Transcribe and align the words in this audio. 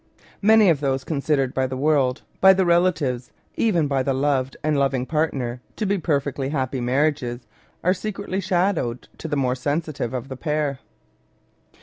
Many 0.41 0.71
of 0.71 0.79
those 0.79 1.03
considered 1.03 1.53
by 1.53 1.67
the 1.67 1.77
world, 1.77 2.23
by 2.39 2.53
the 2.53 2.65
relatives, 2.65 3.31
even 3.55 3.85
by 3.87 4.01
the 4.01 4.15
loved 4.15 4.57
and 4.63 4.75
loving 4.75 5.05
partner, 5.05 5.61
to 5.75 5.85
be 5.85 5.99
perfectly 5.99 6.49
happy 6.49 6.81
marriages, 6.81 7.41
are 7.83 7.93
secretly 7.93 8.39
shadowed 8.41 9.09
to 9.19 9.27
the 9.27 9.37
more 9.37 9.53
sensitive 9.53 10.11
of 10.15 10.27
the 10.27 10.37
pair. 10.37 10.79